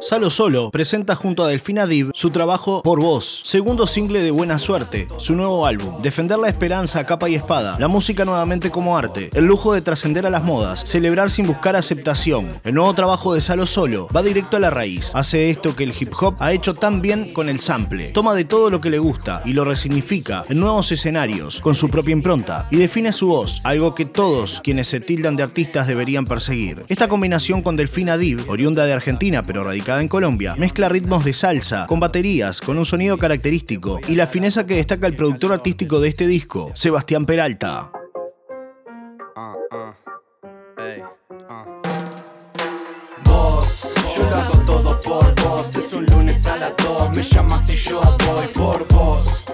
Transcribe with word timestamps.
Salo 0.00 0.30
Solo 0.30 0.70
presenta 0.70 1.14
junto 1.14 1.44
a 1.44 1.48
Delfina 1.48 1.86
Div 1.86 2.10
su 2.14 2.30
trabajo 2.30 2.82
Por 2.82 3.00
Vos, 3.00 3.42
segundo 3.44 3.86
single 3.86 4.22
de 4.22 4.30
Buena 4.30 4.58
Suerte, 4.58 5.06
su 5.18 5.34
nuevo 5.34 5.66
álbum. 5.66 6.00
Defender 6.00 6.38
la 6.38 6.48
esperanza 6.48 7.00
a 7.00 7.04
capa 7.04 7.28
y 7.28 7.34
espada, 7.34 7.76
la 7.78 7.88
música 7.88 8.24
nuevamente 8.24 8.70
como 8.70 8.96
arte, 8.96 9.28
el 9.34 9.44
lujo 9.44 9.74
de 9.74 9.82
trascender 9.82 10.24
a 10.24 10.30
las 10.30 10.42
modas, 10.42 10.82
celebrar 10.86 11.28
sin 11.28 11.46
buscar 11.46 11.76
aceptación. 11.76 12.58
El 12.64 12.74
nuevo 12.74 12.94
trabajo 12.94 13.34
de 13.34 13.42
Salo 13.42 13.66
Solo 13.66 14.08
va 14.16 14.22
directo 14.22 14.56
a 14.56 14.60
la 14.60 14.70
raíz, 14.70 15.10
hace 15.14 15.50
esto 15.50 15.76
que 15.76 15.84
el 15.84 15.94
hip 15.98 16.14
hop 16.18 16.36
ha 16.38 16.52
hecho 16.52 16.72
tan 16.72 17.02
bien 17.02 17.34
con 17.34 17.50
el 17.50 17.60
sample. 17.60 18.08
Toma 18.08 18.34
de 18.34 18.44
todo 18.44 18.70
lo 18.70 18.80
que 18.80 18.90
le 18.90 18.98
gusta 18.98 19.42
y 19.44 19.52
lo 19.52 19.66
resignifica 19.66 20.46
en 20.48 20.60
nuevos 20.60 20.90
escenarios, 20.90 21.60
con 21.60 21.74
su 21.74 21.90
propia 21.90 22.12
impronta, 22.12 22.66
y 22.70 22.76
define 22.76 23.12
su 23.12 23.26
voz, 23.26 23.60
algo 23.64 23.94
que 23.94 24.06
todos 24.06 24.62
quienes 24.64 24.88
se 24.88 25.00
tildan 25.00 25.36
de 25.36 25.42
artistas 25.42 25.86
deberían 25.86 26.24
perseguir. 26.24 26.84
Esta 26.88 27.08
combinación 27.08 27.60
con 27.60 27.76
Delfina 27.76 28.16
Div, 28.16 28.48
oriunda 28.48 28.86
de 28.86 28.94
Argentina 28.94 29.42
pero 29.42 29.65
radicada 29.66 30.00
en 30.00 30.08
Colombia, 30.08 30.54
mezcla 30.56 30.88
ritmos 30.88 31.24
de 31.24 31.32
salsa 31.32 31.86
con 31.86 32.00
baterías, 32.00 32.60
con 32.60 32.78
un 32.78 32.86
sonido 32.86 33.18
característico 33.18 34.00
y 34.08 34.14
la 34.14 34.26
fineza 34.26 34.66
que 34.66 34.76
destaca 34.76 35.06
el 35.06 35.16
productor 35.16 35.52
artístico 35.52 36.00
de 36.00 36.08
este 36.08 36.26
disco, 36.26 36.70
Sebastián 36.74 37.26
Peralta. 37.26 37.90
Yo 44.16 44.24
lo 44.30 44.36
hago 44.36 44.58
todo 44.64 45.00
por 45.00 45.34
vos. 45.42 45.76
Es 45.76 45.92
un 45.92 46.06
lunes 46.06 46.46
a 46.46 46.56
las 46.56 46.76
2, 46.78 47.14
me 47.14 47.22
llamas 47.22 47.68
y 47.68 47.76
yo 47.76 48.00
voy 48.26 48.46
por 48.54 48.86
vos. 48.88 49.44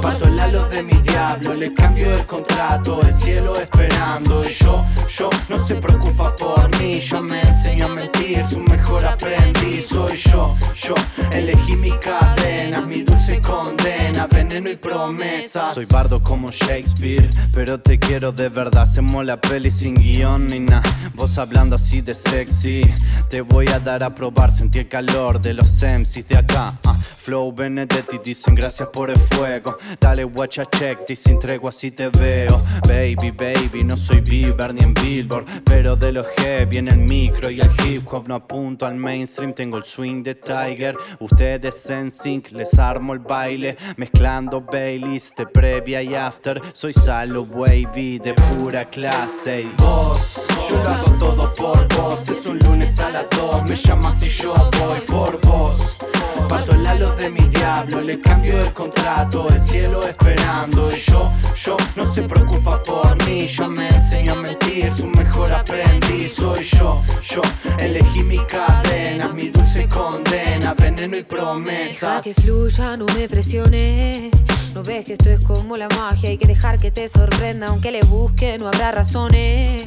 Parto 0.00 0.28
la 0.28 0.46
luz 0.48 0.68
de 0.70 0.82
mi 0.82 0.94
diablo, 0.94 1.54
le 1.54 1.74
cambio 1.74 2.12
el 2.12 2.24
contrato, 2.26 3.00
el 3.02 3.14
cielo 3.14 3.56
esperando. 3.56 4.44
Y 4.44 4.52
yo, 4.52 4.84
yo 5.08 5.30
no 5.48 5.58
se 5.58 5.74
preocupa 5.76 6.36
por 6.36 6.68
mí, 6.78 7.00
yo 7.00 7.22
me 7.22 7.40
enseño 7.40 7.86
a 7.86 7.88
mentir, 7.88 8.11
su 8.48 8.60
mejor 8.60 9.04
aprendiz 9.04 9.86
soy 9.88 10.16
yo. 10.16 10.56
Yo 10.74 10.94
elegí 11.32 11.74
mi 11.76 11.90
cadena, 11.90 12.80
mi 12.80 13.02
dulce 13.02 13.40
condena, 13.40 14.26
veneno 14.26 14.70
y 14.70 14.76
promesas. 14.76 15.74
Soy 15.74 15.86
bardo 15.86 16.22
como 16.22 16.50
Shakespeare, 16.50 17.28
pero 17.52 17.80
te 17.80 17.98
quiero 17.98 18.32
de 18.32 18.48
verdad. 18.48 18.82
Hacemos 18.82 19.24
la 19.24 19.40
peli 19.40 19.70
sin 19.70 19.94
guion 19.94 20.46
ni 20.46 20.60
nada. 20.60 20.82
Vos 21.14 21.36
hablando 21.38 21.76
así 21.76 22.00
de 22.00 22.14
sexy, 22.14 22.82
te 23.28 23.40
voy 23.40 23.68
a 23.68 23.80
dar 23.80 24.02
a 24.02 24.14
probar. 24.14 24.52
Sentí 24.52 24.78
el 24.78 24.88
calor 24.88 25.40
de 25.40 25.54
los 25.54 25.82
MCs 25.82 26.28
de 26.28 26.36
acá. 26.38 26.74
ah. 26.84 27.01
Flow 27.22 27.52
Benedetti 27.52 28.18
dicen 28.18 28.56
gracias 28.56 28.88
por 28.88 29.08
el 29.08 29.16
fuego. 29.16 29.78
Dale 30.00 30.24
watch 30.24 30.58
a 30.58 30.64
check, 30.64 31.06
sin 31.14 31.38
tregua 31.38 31.70
así 31.70 31.92
te 31.92 32.08
veo. 32.08 32.60
Baby, 32.88 33.30
baby, 33.30 33.84
no 33.84 33.96
soy 33.96 34.20
Bieber 34.20 34.74
ni 34.74 34.80
en 34.80 34.92
Billboard, 34.92 35.44
pero 35.62 35.94
de 35.94 36.10
los 36.10 36.26
G 36.26 36.68
viene 36.68 36.90
el 36.90 36.98
micro 36.98 37.48
y 37.48 37.60
el 37.60 37.70
hip 37.86 38.12
hop. 38.12 38.26
No 38.26 38.34
apunto 38.34 38.86
al 38.86 38.96
mainstream, 38.96 39.52
tengo 39.52 39.78
el 39.78 39.84
swing 39.84 40.24
de 40.24 40.34
Tiger. 40.34 40.96
Ustedes 41.20 41.88
en 41.90 42.10
les 42.50 42.76
armo 42.76 43.12
el 43.12 43.20
baile, 43.20 43.76
mezclando 43.96 44.60
Baileys 44.60 45.32
de 45.36 45.46
previa 45.46 46.02
y 46.02 46.16
after. 46.16 46.60
Soy 46.72 46.92
Salo 46.92 47.44
Wavy 47.44 48.18
de 48.18 48.34
pura 48.34 48.90
clase. 48.90 49.62
y 49.62 49.72
Vos, 49.80 50.40
yo 50.68 50.82
lo 50.82 50.88
hago 50.88 51.10
todo 51.18 51.52
por 51.52 51.86
vos. 51.94 52.28
Es 52.28 52.44
un 52.46 52.58
lunes 52.58 52.98
a 52.98 53.10
las 53.10 53.30
2, 53.30 53.68
me 53.68 53.76
llamas 53.76 54.20
y 54.24 54.28
yo 54.28 54.54
voy 54.80 55.00
por 55.06 55.40
vos. 55.42 56.01
Parto 56.48 56.74
la 56.74 56.94
luz 56.94 57.16
de 57.16 57.30
mi 57.30 57.40
diablo, 57.48 58.00
le 58.00 58.20
cambio 58.20 58.60
el 58.60 58.72
contrato, 58.72 59.48
el 59.48 59.60
cielo 59.60 60.06
esperando. 60.06 60.92
Y 60.94 60.98
yo, 61.00 61.32
yo 61.54 61.76
no 61.96 62.06
se 62.06 62.22
preocupa 62.22 62.82
por 62.82 63.16
mí, 63.26 63.46
yo 63.46 63.68
me 63.68 63.88
enseño 63.88 64.32
a 64.32 64.36
mentir, 64.36 64.92
su 64.92 65.06
mejor 65.06 65.52
aprendiz 65.52 66.34
soy 66.34 66.62
yo. 66.64 67.02
Yo 67.22 67.40
elegí 67.78 68.22
mi 68.22 68.38
cadena, 68.46 69.28
mi 69.28 69.48
dulce 69.48 69.86
condena, 69.88 70.74
veneno 70.74 71.16
y 71.16 71.22
Deja 71.22 71.28
promesas. 71.28 72.22
que 72.22 72.34
fluya, 72.34 72.96
no 72.96 73.06
me 73.06 73.28
presiones. 73.28 74.30
No 74.74 74.82
ves 74.82 75.04
que 75.04 75.12
esto 75.14 75.28
es 75.30 75.40
como 75.40 75.76
la 75.76 75.88
magia, 75.88 76.30
hay 76.30 76.38
que 76.38 76.46
dejar 76.46 76.78
que 76.78 76.90
te 76.90 77.08
sorprenda, 77.08 77.66
aunque 77.66 77.90
le 77.90 78.02
busque, 78.04 78.56
no 78.58 78.68
habrá 78.68 78.90
razones. 78.90 79.81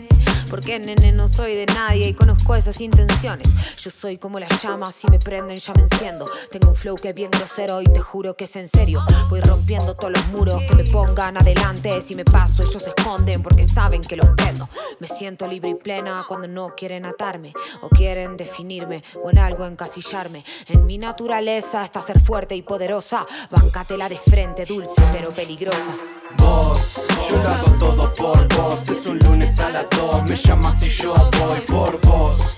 Porque 0.50 0.80
nene 0.80 1.12
no 1.12 1.28
soy 1.28 1.56
de 1.56 1.66
nadie 1.68 2.08
y 2.08 2.14
conozco 2.14 2.56
esas 2.56 2.80
intenciones. 2.82 3.50
Yo 3.78 3.90
soy 3.90 4.18
como 4.18 4.40
las 4.40 4.62
llamas, 4.62 4.96
si 4.96 5.08
me 5.10 5.20
prenden 5.20 5.58
ya 5.58 5.74
me 5.74 5.82
enciendo. 5.84 6.26
Tengo 6.52 6.70
un 6.70 6.76
flow 6.76 6.96
que 6.96 7.10
es 7.10 7.16
bien 7.16 7.32
grosero 7.32 7.82
y 7.82 7.86
te 7.86 8.00
juro 8.00 8.36
que 8.36 8.46
es 8.46 8.56
en 8.56 8.68
serio. 8.68 9.04
Voy 9.30 9.42
rompiendo 9.42 9.96
todos 9.96 10.14
los 10.14 10.28
muros 10.28 10.62
que 10.68 10.76
me 10.76 10.84
pongan 10.86 11.38
adelante. 11.38 12.02
Si 12.02 12.16
me 12.16 12.26
paso, 12.26 12.64
ellos 12.64 12.82
se 12.82 12.90
esconden 12.90 13.42
porque 13.42 13.66
saben 13.66 14.02
que 14.02 14.16
los 14.16 14.30
prendo. 14.36 14.70
Me 15.00 15.08
siento 15.08 15.48
libre 15.48 15.70
y 15.72 15.76
plena 15.76 16.26
cuando 16.28 16.48
no 16.48 16.76
quieren 16.76 17.06
atarme 17.06 17.54
o 17.82 17.90
quieren 17.90 18.38
definirme 18.38 19.04
o 19.24 19.30
en 19.30 19.40
algo 19.40 19.66
encasillarme. 19.66 20.44
En 20.68 20.86
mi 20.86 20.98
naturaleza 20.98 21.84
está 21.84 22.02
ser 22.02 22.20
fuerte 22.20 22.56
y 22.56 22.62
poderosa. 22.62 23.26
Bancatela 23.50 24.10
de 24.10 24.18
frente, 24.18 24.66
dulce 24.66 25.02
pero 25.12 25.32
peligrosa. 25.32 25.98
Vos, 26.38 27.00
yo 27.30 27.38
lo 27.38 27.50
hago 27.50 27.78
todo 27.78 28.14
por 28.14 28.48
vos. 28.56 28.90
Es 28.90 29.06
un 29.06 29.20
lunes 29.20 29.60
a 29.60 29.70
las 29.70 29.90
2, 29.92 30.30
me 30.36 30.42
llamas 30.42 30.84
y 30.84 30.90
yo 30.90 31.14
voy 31.40 31.62
por 31.62 32.00
vos. 32.02 32.58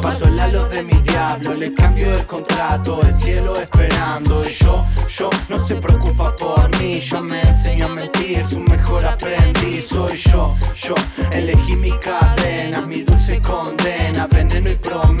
Parto 0.00 0.28
la 0.30 0.48
luz 0.48 0.70
de 0.70 0.82
mi 0.82 0.94
diablo, 0.94 1.54
le 1.54 1.74
cambio 1.74 2.16
el 2.16 2.24
contrato, 2.26 3.00
el 3.02 3.14
cielo 3.14 3.60
esperando. 3.60 4.48
Y 4.48 4.52
yo, 4.52 4.84
yo 5.08 5.28
no 5.50 5.58
se 5.58 5.74
preocupa 5.74 6.34
por 6.36 6.74
mí, 6.78 7.00
yo 7.00 7.22
me 7.22 7.42
enseño 7.42 7.86
a 7.86 7.88
mentir, 7.88 8.46
su 8.46 8.60
mejor 8.60 9.04
aprendiz 9.04 9.88
soy 9.88 10.16
yo. 10.16 10.54
Yo 10.74 10.94
elegí 11.32 11.76
mi 11.76 11.92
cadena, 11.98 12.80
mi 12.80 13.02
dulce 13.02 13.40
condena, 13.40 14.26
veneno 14.26 14.70
y 14.70 14.76
promesas. 14.76 15.17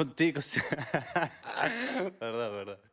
Contigo 0.00 0.40
verdad, 2.20 2.50
verdad. 2.52 2.89